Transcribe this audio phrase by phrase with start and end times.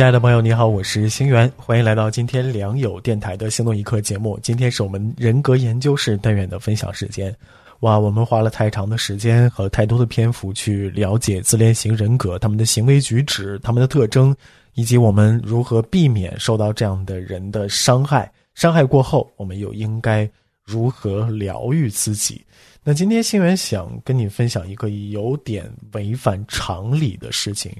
[0.00, 4.40] 亲爱的朋友，你好，我是星源，欢迎来到今天良友电台的心动一刻节目。
[4.42, 7.36] 今天是我们人格研究室单元的分享时间。
[7.80, 14.34] 哇，我们花了太长的时间和太多的篇幅去了解自恋型人格他们的行为举止、他们的特征，
[14.72, 18.32] 以及我们如何避免受到这样的人的伤害。
[18.54, 20.26] 伤害过后，我们又应该
[20.64, 22.42] 如何疗愈自己？
[22.82, 27.70] 那今天星源想跟你分享一个有点违反常理的事情。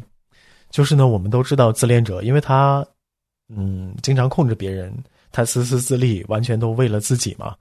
[0.70, 2.86] 就是呢，我们都知道自恋者，因为他，
[3.48, 4.96] 嗯，经常控制别人，
[5.32, 7.56] 他自私自利，完全都为了自己嘛。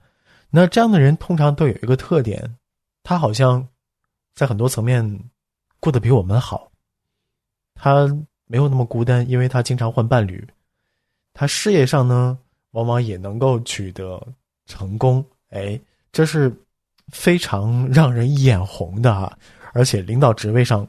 [0.48, 2.56] 那这样的人通常都有一个特点，
[3.02, 3.66] 他好像
[4.32, 5.04] 在很多层面
[5.80, 6.70] 过得比我们好。
[7.74, 8.06] 他
[8.46, 10.46] 没有那么孤单，因为他经常换伴侣。
[11.34, 12.38] 他事业上呢，
[12.70, 14.24] 往往也能够取得
[14.66, 15.24] 成功。
[15.48, 15.80] 哎，
[16.12, 16.52] 这是
[17.08, 19.36] 非常让人眼红的哈，
[19.72, 20.86] 而且领导职位上。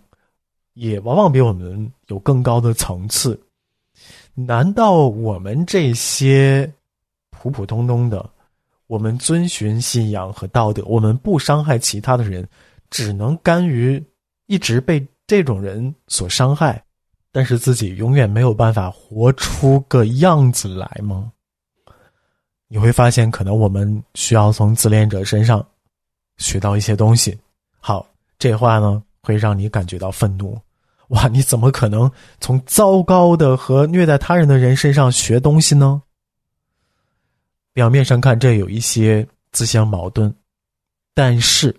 [0.74, 3.40] 也往往比我们有更高的层次。
[4.34, 6.72] 难道我们这些
[7.30, 8.30] 普普通通的，
[8.88, 12.48] 我们遵循信仰和道德，我们不伤害其他的人，
[12.90, 14.02] 只能甘于
[14.48, 16.82] 一直被这种人所伤害，
[17.32, 21.32] 但是自己永远没有办法活出个样子来吗？
[22.68, 25.66] 你会发现，可能我们需要从自恋者身上
[26.38, 27.38] 学到一些东西。
[27.82, 28.08] 好，
[28.40, 29.04] 这话呢？
[29.22, 30.60] 会让你感觉到愤怒，
[31.10, 31.28] 哇！
[31.28, 36.02] 你怎么可能从糟糕的和虐待他人的人身上学东西呢？
[37.74, 40.34] 表面上看，这有一些自相矛盾，
[41.14, 41.76] 但是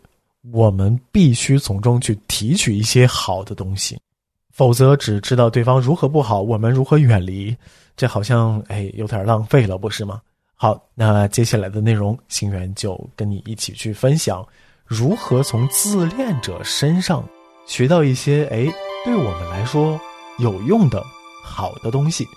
[0.50, 3.98] 我们必须从中去提取一些好的东西，
[4.50, 7.54] 否则只知道对方如何不好，我们如何远离，
[7.96, 10.20] 这好像哎有点浪费了，不是吗？
[10.54, 14.46] 好，那接下来的内容，星源就跟你一起去分享。
[14.94, 17.24] 如何从自恋者身上
[17.64, 18.70] 学到一些哎，
[19.06, 19.98] 对我们来说
[20.36, 21.02] 有用的
[21.42, 22.28] 好的东西？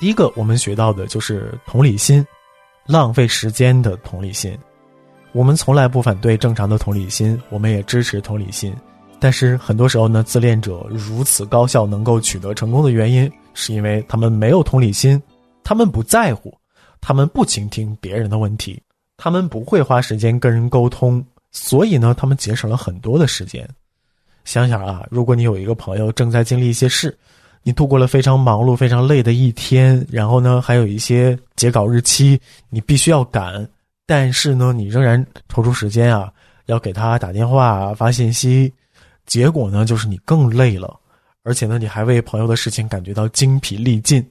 [0.00, 2.26] 第一个，我们学到的就是同理心，
[2.84, 4.58] 浪费时间的同理心。
[5.32, 8.74] 我们从来不反对正常的同理心，我们也支持同理心。
[9.18, 15.20] 但是很多时候呢，自恋者如此高效能够取得成功的原因，是因为他们没有同理心，
[15.64, 16.52] 他们不在乎，
[17.00, 18.82] 他们不倾听别人的问题，
[19.16, 23.66] 他们不会花时间跟人沟通，所以呢，他们节省了很多的时间。
[24.44, 27.16] 想想啊，如果你有一个朋友正在经历一些事，
[27.62, 32.38] 你度过了非常忙碌、非常累的一天，然后呢，还有一些截稿日期，
[32.68, 33.66] 你必须要赶。
[34.14, 36.30] 但是呢，你仍然抽出时间啊，
[36.66, 38.70] 要给他打电话、发信息，
[39.24, 41.00] 结果呢，就是你更累了，
[41.44, 44.22] 而且呢，你还为朋友的事情感觉到精疲力尽，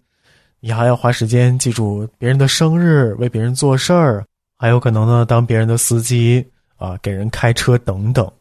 [0.60, 4.24] 你还要花时间记住别人的生日，为别人做事儿，
[4.56, 6.46] 还有可能呢，当别人的司机
[6.78, 8.32] 啊，给人开车等等。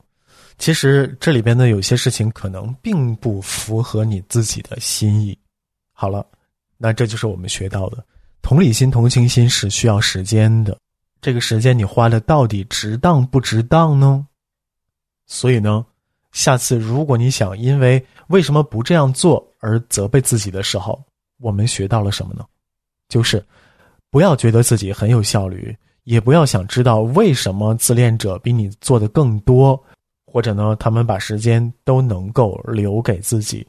[0.58, 5.34] 其实这里边呢，有些事情可能并不符合你自己的心意。
[5.94, 6.22] 好了，
[6.76, 8.04] 那这就是我们学到的，
[8.42, 10.76] 同理心、同情心是需要时间的。
[11.20, 14.26] 这个时间你花的到底值当不值当呢？
[15.26, 15.84] 所以呢，
[16.32, 21.02] 下次如果你想因为为什么不这样做而责备自己的时候，
[21.38, 22.44] 我们学到了什么呢？
[23.08, 23.44] 就是
[24.10, 29.80] 不要觉得自己很有效率，也不要想知道为什么自恋者比你做的更多，
[30.24, 33.66] 或者呢，他们把时间都能够留给自己。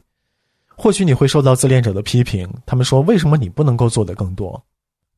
[0.74, 4.60] 或许你会受到自恋者的批评，他们说为什么你不能够做的更多？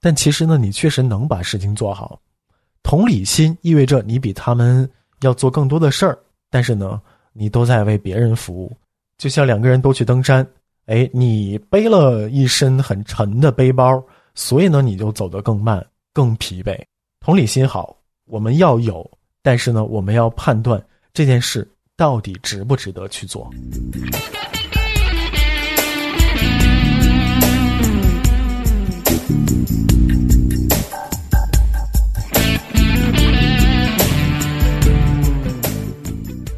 [0.00, 2.20] 但其实呢，你确实能把事情做好。
[2.84, 4.88] 同理心意味着你比他们
[5.22, 6.16] 要做更多的事儿，
[6.50, 7.00] 但是呢，
[7.32, 8.76] 你都在为别人服务。
[9.16, 10.46] 就像两个人都去登山，
[10.84, 14.00] 哎，你背了一身很沉的背包，
[14.34, 16.78] 所以呢，你就走得更慢、更疲惫。
[17.20, 17.96] 同理心好，
[18.26, 19.10] 我们要有，
[19.42, 20.80] 但是呢，我们要判断
[21.14, 21.66] 这件事
[21.96, 23.50] 到底值不值得去做。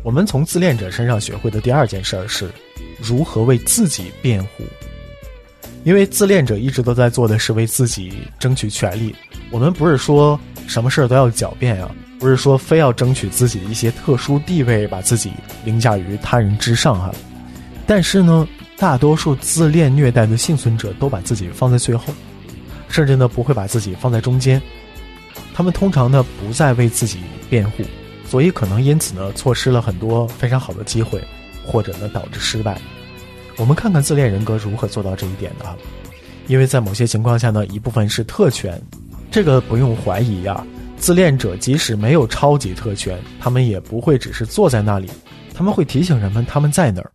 [0.06, 2.48] 我们从自恋者身上学会的第二件事儿是，
[2.96, 4.62] 如何为自己辩护。
[5.82, 9.12] 因为自恋者一直都在做的是为自己争取权利。
[9.50, 10.38] 我们不是说
[10.68, 15.32] 什么事儿都要狡辩啊，不是说非要争取自己的一些特殊地位，把自己
[15.64, 17.12] 凌驾于他人之上哈。
[17.84, 22.14] 但是呢，大多数自恋虐待的幸存者都把自己放在最后，
[22.88, 24.62] 甚至呢不会把自己放在中间。
[25.52, 27.18] 他们通常呢不再为自己
[27.50, 27.82] 辩护，
[28.28, 31.22] 所以可能因此呢错失了很多非常好的机会，
[31.64, 32.80] 或者呢导致失败。
[33.56, 35.76] 我们看看自恋人格如何做到这一点的啊？
[36.46, 38.80] 因为在某些情况下呢，一部分是特权，
[39.30, 40.64] 这个不用怀疑呀。
[40.96, 45.10] 自恋者即使没有超级特权，他们也不会只是坐在那里，
[45.54, 47.10] 他们会提醒人们他们在哪儿，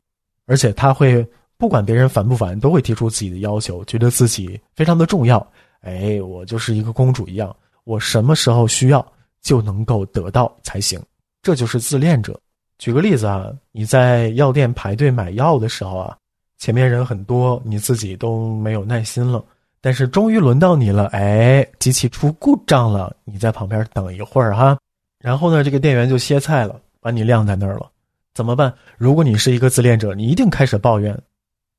[0.45, 1.25] 而且他会
[1.57, 5.45] 不管别人烦不烦，都会提出自己的要求，觉得自己非常的重要。
[5.81, 7.55] 哎，我就是一个公主一样，
[7.85, 9.05] 我什么时候需要
[9.41, 11.01] 就能够得到才行，
[11.41, 12.39] 这就是自恋者。
[12.77, 16.17] 举个例子啊，你在药店排队买药的时候啊，
[16.57, 19.43] 前面人很多，你自己都没有耐心了。
[19.83, 24.77] 但是终于轮到你了，哎，机器出故障了，你在旁边等一会儿哈。
[25.19, 27.89] 然后呢，这个店员就歇菜了，把你晾在那儿了，
[28.33, 28.71] 怎么办？
[28.97, 31.19] 如果你是一个自恋者，你一定开始抱怨，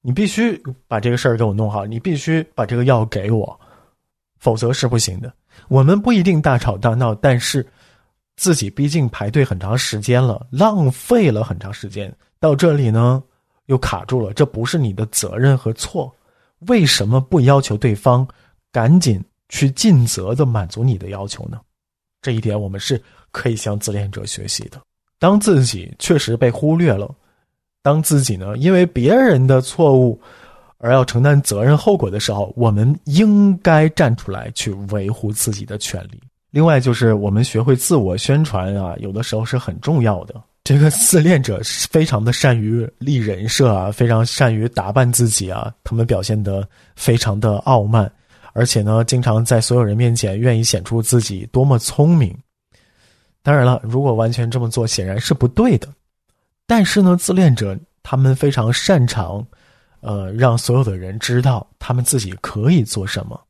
[0.00, 3.60] 你必须把这个事儿给我弄好，你必须把这个药给我，
[4.38, 5.32] 否则是不行的。
[5.68, 7.66] 我们不一定大吵大闹，但是
[8.36, 13.22] 自己毕竟排队很长时间了，浪费了很长时间，到这里呢
[13.66, 16.12] 又卡住了，这不是你的责任和错。
[16.68, 18.26] 为什么不要求对方
[18.70, 21.60] 赶紧去尽责的满足你的要求呢？
[22.20, 23.02] 这一点我们是
[23.32, 24.80] 可以向自恋者学习的。
[25.18, 27.12] 当自己确实被忽略了，
[27.82, 30.20] 当自己呢因为别人的错误
[30.82, 36.20] 而要承担责任后果的时候，我们应该站出来去维护自己的权利。
[36.50, 40.34] 另外就是我们学会自我宣传啊，有的时候是很重要的。
[40.64, 48.10] 这个自恋者非常的善于立人设啊，非常善于打扮自己啊，他们表现得非常的傲慢，
[48.52, 52.36] 而且呢，经常在所有人面前愿意显出自己多么聪明。
[53.42, 55.88] 当然了，如果完全这么做显然是不对的，
[56.66, 59.44] 但是呢，自恋者他们非常擅长，
[60.02, 63.40] 呃，让所有的人知道他们自己可以做什么，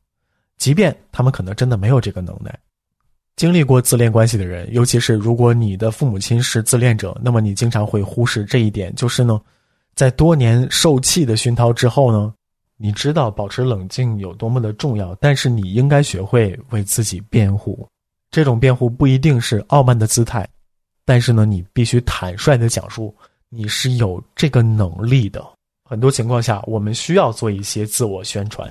[0.57, 2.57] 即便他们可能真的没有这个能耐。
[3.35, 9.41] 经历过自恋关系的人，尤其是如果你的父母亲是自恋者，那么你经常会忽视这一点，就是呢，
[9.95, 12.31] 在多年受气的熏陶之后呢，
[12.77, 17.87] 你知道保持冷静有多么的重要，但是你应该学会为自己辩护。
[18.29, 20.47] 这种辩护不一定是傲慢的姿态，
[21.03, 23.15] 但是呢，你必须坦率的讲述
[23.49, 25.43] 你是有这个能力的。
[25.85, 28.67] 很多情况下，我们需要做一些自我宣传。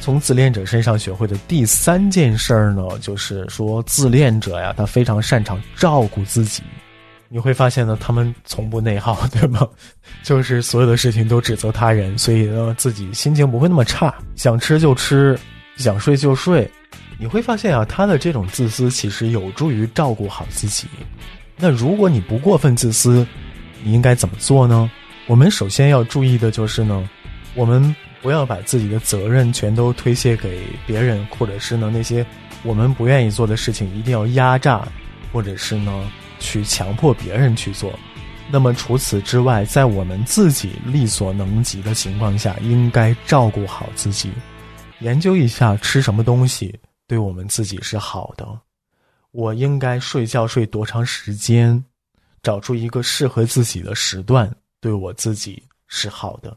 [0.00, 6.62] 从自恋者身上学会的第三件事儿呢，就是说自恋者呀，他非常擅长照顾自己。
[7.28, 9.68] 你会发现呢，他们从不内耗， 对吗？
[10.22, 15.38] 就是所有的事情都指责他人，所以呢，自己心情不会那么差，想吃就吃，
[15.76, 16.70] 想睡就睡。
[17.18, 20.86] 你会发现啊，他的这种自私其实有助于照顾好自己。
[21.56, 23.26] 那如果你不过分自私，
[23.82, 24.90] 你应该怎么做呢？
[25.26, 27.08] 我们首先要注意的就是呢，
[27.54, 32.24] 我们不要把自己的责任全都推卸给别人，或者是呢那些
[32.62, 34.86] 我们不愿意做的事情一定要压榨，
[35.32, 35.92] 或者是呢
[36.38, 37.92] 去强迫别人去做。
[38.50, 44.30] 那么除此之外，在我们自己力所能及的情况下，应该照顾好自己，
[45.00, 46.78] 研究一下吃什么东西
[47.08, 48.46] 对我们自己是好的。
[49.32, 51.84] 我应该睡觉睡多长时间？
[52.42, 54.48] 找出一个适合自己的时段，
[54.80, 56.56] 对我自己是好的。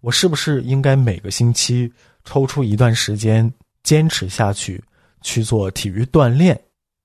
[0.00, 1.92] 我是不是应该每个星期
[2.24, 4.82] 抽出一段时间坚持下去
[5.20, 6.58] 去做体育锻炼，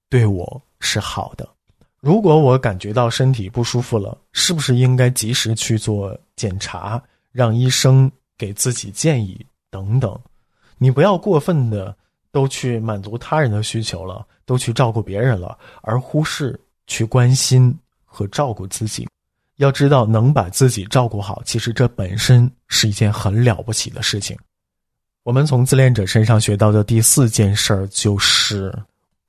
[0.10, 1.57] 对我是好的？
[2.00, 7.02] 如果我感觉到身体不舒服了，是不是应该及时去做检查，
[7.32, 10.20] 让医生给自己建议等等？
[10.78, 11.96] 你不要过分的。
[12.30, 17.76] 都去满足他人的需求了，都去照顾别人了，而忽视去关心
[18.06, 19.08] 和照顾自己。
[19.56, 24.38] 要知道，能把自己照顾好，其实这本身是一件很了不起的事情。
[25.24, 28.72] 我们从自恋者身上学到的第四件事儿就是，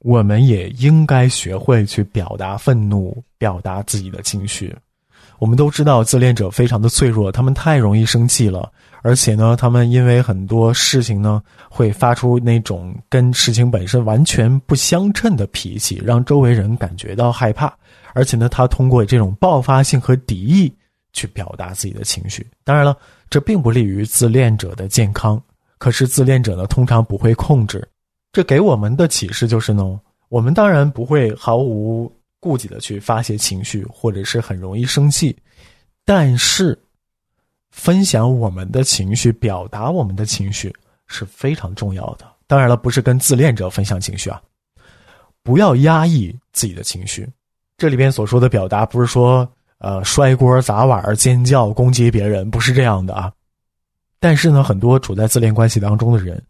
[0.01, 4.75] 我们也应该学会去表达愤怒，表达自己的情绪。
[5.39, 8.71] 我们都知道，自恋者非常的脆弱，他们太容易生气了，
[9.03, 11.41] 而且呢，他们因为很多事情呢，
[11.71, 17.73] 会发出那种跟事情本身完全不相称的脾气，让周围人感觉到害怕。
[18.15, 20.73] 而且呢，他通过这种爆发性和敌意
[21.13, 22.45] 去表达自己的情绪。
[22.65, 22.97] 当然了，
[23.31, 25.41] 这并不利于自恋者的健康。
[25.79, 27.87] 可是自恋者呢，通常不会控制。
[28.39, 35.37] 这给我们的启示就是呢，我们当然不会毫无顾忌的去发泄情绪，或者是很容易生气。
[36.05, 36.79] 但是，
[37.73, 40.73] 分享我们的情绪，表达我们的情绪
[41.09, 42.25] 是非常重要的。
[42.47, 44.41] 当然了，不是跟自恋者分享情绪啊，
[45.43, 47.29] 不要压抑自己的情绪。
[47.77, 53.33] 这里边所说的表达，不是说呃摔锅砸碗、尖叫、攻击别人，不是这样的啊。
[54.21, 56.41] 但是呢，很多处在自恋关系当中的人，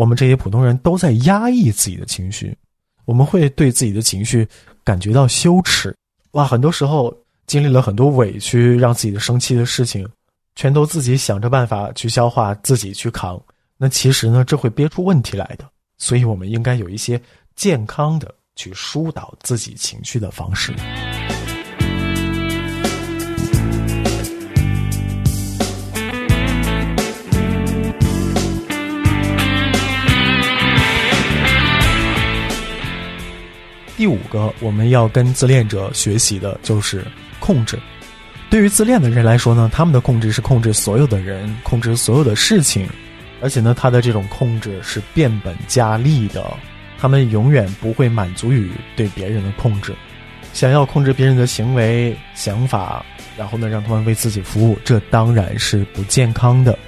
[0.00, 2.56] 我们这些普通人都在压抑自己的情绪，
[3.04, 4.48] 我们会对自己的情绪
[4.82, 5.94] 感觉到羞耻。
[6.30, 7.14] 哇，很多时候
[7.46, 10.08] 经历了很多委屈，让自己的生气的事情，
[10.54, 13.38] 全都自己想着办法去消化，自己去扛。
[13.76, 15.68] 那其实呢，这会憋出问题来的。
[15.98, 17.20] 所以我们应该有一些
[17.54, 20.72] 健康的去疏导自己情绪的方式。
[34.00, 37.04] 第五个，我们要跟自恋者学习的就是
[37.38, 37.78] 控制。
[38.48, 42.88] 对于自恋的人来说呢，他们的控制是控制所有的人，控制所有的事情，
[43.42, 46.50] 而且呢，他的这种控制是变本加厉的。
[46.98, 49.94] 他们永远不会满足于对别人的控制，
[50.54, 53.04] 想要控制别人的行为、想法，
[53.36, 56.78] 然后呢，让他们为自己服务，这当然是不健康的。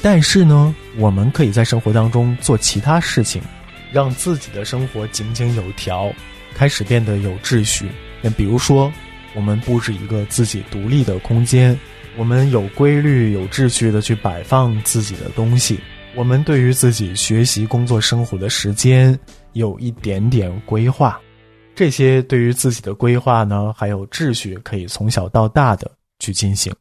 [0.00, 3.42] 但是呢，我们可以在生活当中做其他事情，
[3.92, 6.10] 让自己的生活井井有条。
[6.54, 7.88] 开始变得有秩序。
[8.22, 8.90] 那比如说，
[9.34, 11.78] 我们布置一个自己独立的空间，
[12.16, 15.78] 我们有规律、有秩序的去摆放自己的东西。
[16.16, 19.18] 我们对于自己学习、工作、生活的时间
[19.52, 21.20] 有一点点规划。
[21.74, 26.72] 这些对于自己的规划呢，还有秩序，可以从小到大的去进行。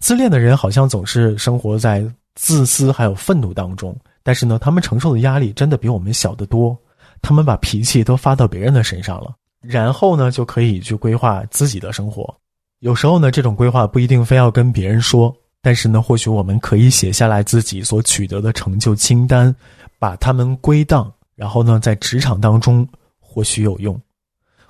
[0.00, 2.04] 自恋的人好像总是生活在
[2.34, 6.76] 自私还有愤怒当中，但是呢，他们承受的压力真的比我们小得多。
[7.22, 12.34] 他们把脾气都发到别人的身上了，然后呢，就可以去规划自己的生活。
[12.80, 19.54] 有时候呢，这种规划不一定非要跟别人说，但是呢，或许我们可以写下来自己所取得的成就清单，
[19.98, 24.00] 把它们归档，然后呢，在职场当中或许有用。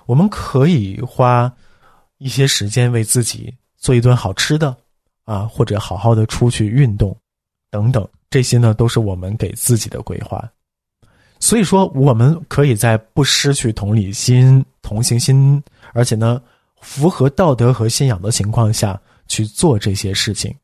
[0.05, 1.49] 我们可以花
[2.17, 4.75] 一些时间为自己做一顿好吃的，
[5.23, 7.15] 啊，或者好好的出去运动，
[7.69, 10.43] 等等，这些呢，都是我们给自己的规划。
[11.41, 16.39] 所以说，我们可以在不失去同理心、同情心，而且呢，
[16.81, 20.55] 符合道德和信仰的情况下去做这些事情。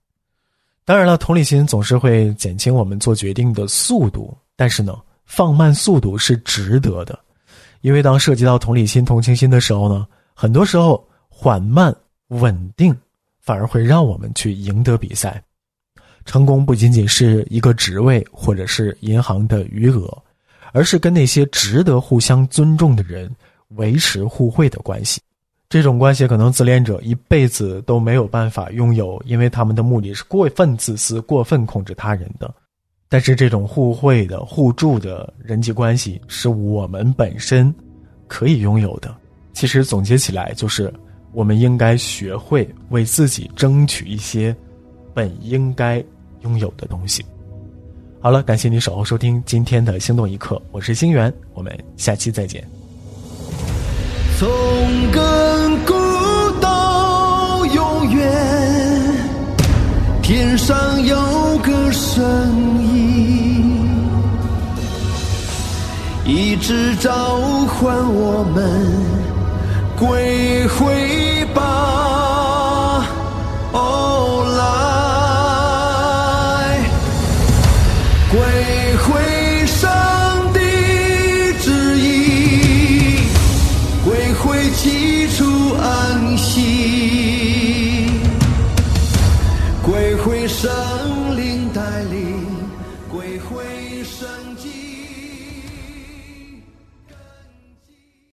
[0.86, 7.18] 当然了，同理心总是会减轻我们做决定的速度，但是呢，放慢速度是值得的，
[7.82, 10.06] 因为当涉及到同理心、同情心的时候呢，
[10.36, 11.94] 很多时候缓慢、
[12.28, 12.96] 稳定
[13.42, 15.44] 反而会让我们去赢得比赛。
[16.24, 20.16] 成功不仅仅是一个职位或者是银行的余额。
[20.78, 23.28] 而是跟那些值得互相尊重的人
[23.70, 25.20] 维持互惠的关系，
[25.70, 32.54] 这种关系可能自恋者一辈子都没有办法拥有，因为他们的目的是过分自私、过分控制他人的。
[33.10, 37.74] 但是这种互惠的、互助的人际关系是我们本身
[38.28, 39.12] 可以拥有的。
[39.54, 40.94] 其实总结起来就是，
[41.34, 44.56] 我们应该学会为自己争取一些
[45.12, 46.06] 本应该
[46.42, 47.26] 拥有的东西。
[48.28, 52.62] 好了，感谢你守候收听今天的《心动一刻》，我是星源，我们下期再见。
[54.38, 54.50] 从
[55.14, 55.94] 亘古
[56.60, 58.30] 到永远，
[60.22, 61.16] 天上有
[61.60, 62.22] 个声
[62.84, 63.90] 音，
[66.26, 68.92] 一直召唤我们
[69.96, 71.27] 归回